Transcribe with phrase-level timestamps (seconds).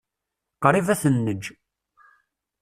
[0.63, 1.45] Qṛib ad ten-neǧǧ.